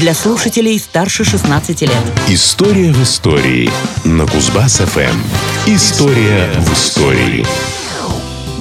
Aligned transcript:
для 0.00 0.14
слушателей 0.14 0.78
старше 0.78 1.24
16 1.24 1.80
лет. 1.82 1.90
История 2.28 2.92
в 2.92 3.02
истории 3.02 3.70
на 4.04 4.24
Кузбасс-ФМ. 4.24 5.16
История 5.66 6.50
в 6.58 6.72
истории. 6.72 7.46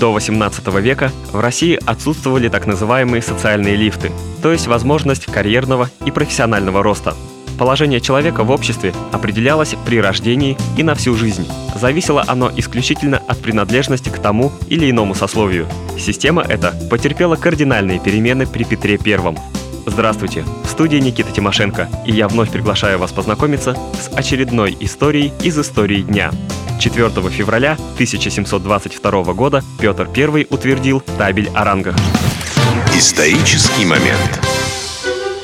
До 0.00 0.12
18 0.12 0.66
века 0.80 1.12
в 1.32 1.40
России 1.40 1.78
отсутствовали 1.84 2.48
так 2.48 2.66
называемые 2.66 3.20
социальные 3.20 3.76
лифты, 3.76 4.10
то 4.42 4.52
есть 4.52 4.68
возможность 4.68 5.26
карьерного 5.26 5.90
и 6.06 6.10
профессионального 6.10 6.82
роста. 6.82 7.14
Положение 7.58 8.00
человека 8.00 8.44
в 8.44 8.50
обществе 8.50 8.94
определялось 9.10 9.74
при 9.84 10.00
рождении 10.00 10.56
и 10.76 10.82
на 10.82 10.94
всю 10.94 11.14
жизнь. 11.14 11.46
Зависело 11.74 12.24
оно 12.26 12.50
исключительно 12.56 13.18
от 13.18 13.38
принадлежности 13.38 14.08
к 14.08 14.18
тому 14.18 14.52
или 14.68 14.88
иному 14.90 15.14
сословию. 15.14 15.66
Система 15.98 16.42
эта 16.42 16.72
потерпела 16.88 17.34
кардинальные 17.36 17.98
перемены 17.98 18.46
при 18.46 18.62
Петре 18.62 18.98
I. 19.04 19.57
Здравствуйте, 19.90 20.44
в 20.64 20.68
студии 20.68 20.98
Никита 20.98 21.32
Тимошенко, 21.32 21.88
и 22.04 22.12
я 22.12 22.28
вновь 22.28 22.50
приглашаю 22.50 22.98
вас 22.98 23.10
познакомиться 23.10 23.74
с 23.94 24.14
очередной 24.14 24.76
историей 24.80 25.32
из 25.42 25.58
истории 25.58 26.02
дня. 26.02 26.30
4 26.78 27.08
февраля 27.30 27.72
1722 27.94 29.32
года 29.32 29.62
Петр 29.80 30.06
I 30.14 30.46
утвердил 30.50 31.00
табель 31.16 31.50
о 31.54 31.64
рангах. 31.64 31.96
Исторический 32.94 33.86
момент. 33.86 34.40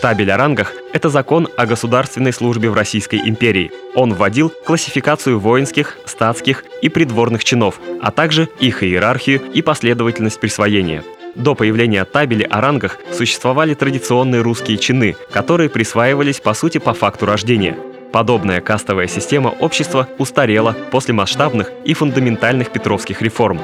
Табель 0.00 0.32
о 0.32 0.38
рангах– 0.38 0.72
это 0.94 1.10
закон 1.10 1.46
о 1.58 1.66
государственной 1.66 2.32
службе 2.32 2.70
в 2.70 2.74
Российской 2.74 3.20
империи. 3.28 3.70
Он 3.94 4.14
вводил 4.14 4.50
классификацию 4.64 5.38
воинских, 5.38 5.98
статских 6.06 6.64
и 6.80 6.88
придворных 6.88 7.44
чинов, 7.44 7.78
а 8.02 8.10
также 8.10 8.48
их 8.58 8.82
иерархию 8.82 9.42
и 9.52 9.60
последовательность 9.60 10.40
присвоения. 10.40 11.04
До 11.34 11.54
появления 11.54 12.04
табели 12.04 12.42
о 12.42 12.60
рангах 12.60 12.98
существовали 13.12 13.74
традиционные 13.74 14.42
русские 14.42 14.78
чины, 14.78 15.16
которые 15.30 15.70
присваивались 15.70 16.40
по 16.40 16.54
сути 16.54 16.78
по 16.78 16.94
факту 16.94 17.26
рождения. 17.26 17.76
Подобная 18.12 18.60
кастовая 18.60 19.06
система 19.06 19.48
общества 19.48 20.08
устарела 20.18 20.76
после 20.90 21.14
масштабных 21.14 21.70
и 21.84 21.94
фундаментальных 21.94 22.70
петровских 22.70 23.22
реформ. 23.22 23.60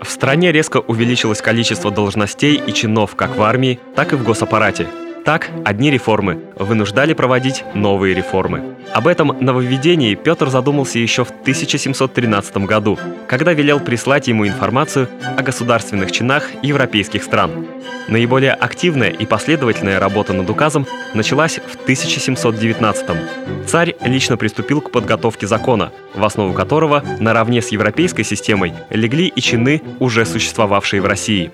В 0.00 0.08
стране 0.08 0.50
резко 0.52 0.78
увеличилось 0.78 1.42
количество 1.42 1.90
должностей 1.90 2.54
и 2.54 2.72
чинов 2.72 3.14
как 3.14 3.36
в 3.36 3.42
армии, 3.42 3.78
так 3.94 4.12
и 4.14 4.16
в 4.16 4.24
госаппарате– 4.24 4.86
так, 5.24 5.50
одни 5.64 5.90
реформы 5.90 6.40
вынуждали 6.60 7.14
проводить 7.14 7.64
новые 7.74 8.14
реформы. 8.14 8.76
Об 8.92 9.06
этом 9.06 9.36
нововведении 9.40 10.14
Петр 10.14 10.48
задумался 10.50 10.98
еще 10.98 11.24
в 11.24 11.30
1713 11.30 12.56
году, 12.58 12.98
когда 13.26 13.52
велел 13.52 13.80
прислать 13.80 14.28
ему 14.28 14.46
информацию 14.46 15.08
о 15.36 15.42
государственных 15.42 16.12
чинах 16.12 16.44
европейских 16.62 17.24
стран. 17.24 17.66
Наиболее 18.08 18.52
активная 18.52 19.10
и 19.10 19.24
последовательная 19.24 19.98
работа 20.00 20.32
над 20.32 20.50
указом 20.50 20.86
началась 21.14 21.60
в 21.66 21.76
1719 21.76 23.08
-м. 23.08 23.66
Царь 23.66 23.94
лично 24.04 24.36
приступил 24.36 24.80
к 24.80 24.90
подготовке 24.90 25.46
закона, 25.46 25.92
в 26.14 26.24
основу 26.24 26.52
которого 26.52 27.02
наравне 27.20 27.62
с 27.62 27.68
европейской 27.68 28.24
системой 28.24 28.74
легли 28.90 29.28
и 29.28 29.40
чины, 29.40 29.80
уже 30.00 30.26
существовавшие 30.26 31.00
в 31.00 31.06
России. 31.06 31.50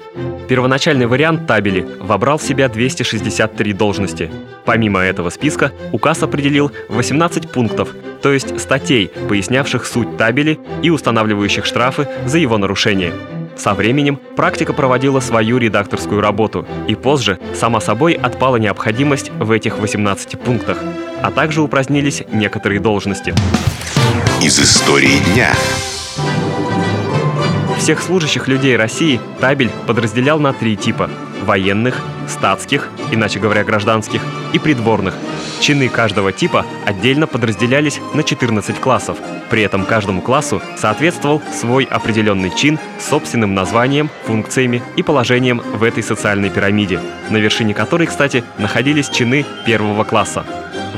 Первоначальный 0.48 1.06
вариант 1.06 1.46
табели 1.46 1.86
вобрал 2.00 2.38
в 2.38 2.42
себя 2.42 2.68
263 2.68 3.72
должности. 3.72 4.30
Помимо 4.64 4.95
этого 5.04 5.30
списка, 5.30 5.72
указ 5.92 6.22
определил 6.22 6.72
18 6.88 7.50
пунктов, 7.50 7.90
то 8.22 8.32
есть 8.32 8.58
статей, 8.60 9.10
пояснявших 9.28 9.86
суть 9.86 10.16
табели 10.16 10.58
и 10.82 10.90
устанавливающих 10.90 11.64
штрафы 11.64 12.08
за 12.26 12.38
его 12.38 12.58
нарушение. 12.58 13.12
Со 13.56 13.72
временем 13.72 14.20
практика 14.36 14.72
проводила 14.72 15.20
свою 15.20 15.58
редакторскую 15.58 16.20
работу, 16.20 16.66
и 16.88 16.94
позже, 16.94 17.38
само 17.54 17.80
собой, 17.80 18.12
отпала 18.12 18.56
необходимость 18.56 19.30
в 19.30 19.50
этих 19.50 19.78
18 19.78 20.38
пунктах, 20.38 20.78
а 21.22 21.30
также 21.30 21.62
упразднились 21.62 22.22
некоторые 22.32 22.80
должности. 22.80 23.34
Из 24.42 24.58
истории 24.60 25.18
дня. 25.32 25.54
Всех 27.78 28.02
служащих 28.02 28.48
людей 28.48 28.76
России 28.76 29.20
табель 29.40 29.70
подразделял 29.86 30.38
на 30.38 30.52
три 30.52 30.76
типа– 30.76 31.08
военных, 31.46 32.02
статских, 32.28 32.90
иначе 33.10 33.38
говоря, 33.38 33.64
гражданских, 33.64 34.22
и 34.52 34.58
придворных. 34.58 35.14
Чины 35.60 35.88
каждого 35.88 36.32
типа 36.32 36.66
отдельно 36.84 37.26
подразделялись 37.26 38.00
на 38.14 38.22
14 38.22 38.78
классов. 38.78 39.16
При 39.48 39.62
этом 39.62 39.84
каждому 39.84 40.20
классу 40.20 40.60
соответствовал 40.76 41.40
свой 41.52 41.84
определенный 41.84 42.50
чин 42.50 42.78
с 42.98 43.08
собственным 43.08 43.54
названием, 43.54 44.10
функциями 44.24 44.82
и 44.96 45.02
положением 45.02 45.60
в 45.60 45.82
этой 45.82 46.02
социальной 46.02 46.50
пирамиде, 46.50 47.00
на 47.30 47.36
вершине 47.36 47.74
которой, 47.74 48.06
кстати, 48.06 48.44
находились 48.58 49.08
чины 49.08 49.46
первого 49.64 50.04
класса. 50.04 50.44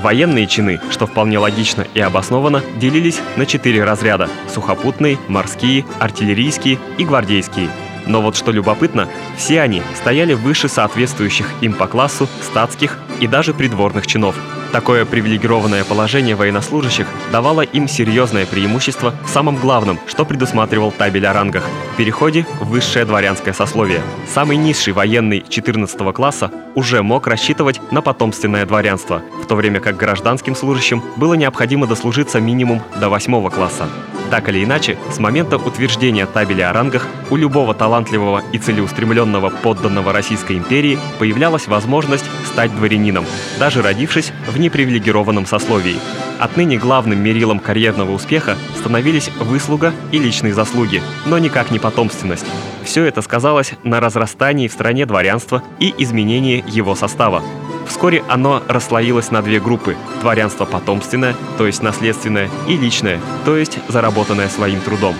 Военные 0.02 0.46
чины, 0.46 0.80
что 0.90 1.06
вполне 1.06 1.38
логично 1.38 1.84
и 1.92 2.00
обоснованно, 2.00 2.62
делились 2.76 3.20
на 3.36 3.46
четыре 3.46 3.82
разряда– 3.84 4.28
сухопутные, 4.48 5.18
морские, 5.26 5.84
артиллерийские 5.98 6.78
и 6.98 7.04
гвардейские. 7.04 7.68
Но 8.08 8.20
вот 8.20 8.36
что 8.36 8.50
любопытно, 8.50 9.08
все 9.36 9.60
они 9.60 9.82
стояли 9.94 10.34
выше 10.34 10.68
соответствующих 10.68 11.48
им 11.60 11.74
по 11.74 11.86
классу 11.86 12.28
статских 12.42 12.98
и 13.20 13.28
даже 13.28 13.54
придворных 13.54 14.06
чинов– 14.06 14.34
Такое 14.72 15.06
привилегированное 15.06 15.82
положение 15.82 16.36
военнослужащих 16.36 17.06
давало 17.32 17.62
им 17.62 17.88
серьезное 17.88 18.44
преимущество 18.44 19.14
в 19.24 19.28
самом 19.28 19.56
главном, 19.56 19.98
что 20.06 20.26
предусматривал 20.26 20.92
табель 20.92 21.26
о 21.26 21.32
рангах– 21.32 21.64
переходе 21.96 22.46
в 22.60 22.68
высшее 22.68 23.06
дворянское 23.06 23.54
сословие. 23.54 24.02
Самый 24.32 24.58
низший 24.58 24.92
военный 24.92 25.42
14 25.48 25.98
класса 26.14 26.50
уже 26.74 27.02
мог 27.02 27.26
рассчитывать 27.26 27.80
на 27.90 28.02
потомственное 28.02 28.66
дворянство, 28.66 29.22
в 29.42 29.46
то 29.46 29.54
время 29.54 29.80
как 29.80 29.96
гражданским 29.96 30.54
служащим 30.54 31.02
было 31.16 31.32
необходимо 31.32 31.86
дослужиться 31.86 32.38
минимум 32.38 32.82
до 33.00 33.08
8 33.08 33.48
класса. 33.48 33.88
Так 34.30 34.48
или 34.48 34.62
иначе, 34.62 34.98
с 35.10 35.18
момента 35.18 35.56
утверждения 35.56 36.26
табели 36.26 36.60
о 36.60 36.72
рангах 36.72 37.06
у 37.30 37.36
любого 37.36 37.74
талантливого 37.74 38.42
и 38.52 38.58
целеустремленного 38.58 39.50
подданного 39.50 40.12
Российской 40.12 40.58
империи 40.58 40.98
появлялась 41.18 41.66
возможность 41.66 42.26
стать 42.46 42.74
дворянином, 42.76 43.24
даже 43.58 43.80
родившись 43.80 44.32
в 44.46 44.58
непривилегированном 44.58 45.46
сословии. 45.46 45.96
Отныне 46.38 46.76
главным 46.76 47.18
мерилом 47.22 47.58
карьерного 47.58 48.12
успеха 48.12 48.56
становились 48.78 49.30
выслуга 49.40 49.92
и 50.12 50.18
личные 50.18 50.52
заслуги, 50.52 51.02
но 51.26 51.38
никак 51.38 51.70
не 51.70 51.78
потомственность. 51.78 52.46
Все 52.84 53.04
это 53.04 53.22
сказалось 53.22 53.72
на 53.82 53.98
разрастании 53.98 54.68
в 54.68 54.72
стране 54.72 55.04
дворянства 55.06 55.62
и 55.80 55.92
изменении 55.98 56.64
его 56.68 56.94
состава. 56.94 57.42
Вскоре 57.88 58.22
оно 58.28 58.62
расслоилось 58.68 59.30
на 59.30 59.42
две 59.42 59.60
группы– 59.60 59.96
дворянство 60.20 60.64
потомственное, 60.64 61.34
то 61.56 61.66
есть 61.66 61.82
наследственное, 61.82 62.50
и 62.68 62.76
личное, 62.76 63.20
то 63.44 63.56
есть 63.56 63.78
заработанное 63.88 64.48
своим 64.48 64.80
трудом. 64.80 65.16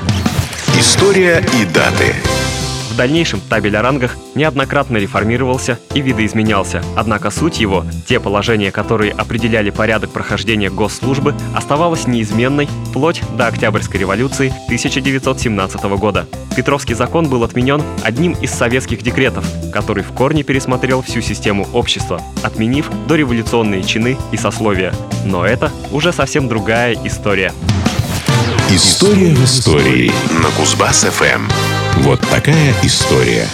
История 0.78 1.44
и 1.60 1.64
даты 1.64 2.14
дальнейшем 2.98 3.40
табель 3.40 3.76
о 3.76 3.82
рангах 3.82 4.16
неоднократно 4.34 4.96
реформировался 4.96 5.78
и 5.94 6.00
видоизменялся, 6.00 6.82
однако 6.96 7.30
суть 7.30 7.60
его, 7.60 7.84
те 8.06 8.18
положения, 8.18 8.72
которые 8.72 9.12
определяли 9.12 9.70
порядок 9.70 10.10
прохождения 10.10 10.68
госслужбы, 10.68 11.34
оставалась 11.54 12.08
неизменной 12.08 12.68
вплоть 12.90 13.22
до 13.36 13.46
Октябрьской 13.46 14.00
революции 14.00 14.52
1917 14.66 15.82
года. 15.96 16.26
Петровский 16.56 16.94
закон 16.94 17.28
был 17.28 17.44
отменен 17.44 17.80
одним 18.02 18.32
из 18.32 18.50
советских 18.50 19.02
декретов, 19.02 19.44
который 19.72 20.02
в 20.02 20.12
корне 20.12 20.42
пересмотрел 20.42 21.02
всю 21.02 21.20
систему 21.20 21.68
общества, 21.72 22.20
отменив 22.42 22.90
дореволюционные 23.06 23.84
чины 23.84 24.18
и 24.32 24.36
сословия. 24.36 24.92
Но 25.24 25.46
это 25.46 25.70
уже 25.92 26.12
совсем 26.12 26.48
другая 26.48 26.98
история. 27.04 27.52
История 28.70 29.32
в 29.34 29.44
истории 29.44 30.10
на 30.42 30.48
Кузбасс-ФМ. 30.60 31.77
Вот 32.02 32.20
такая 32.20 32.74
история. 32.82 33.48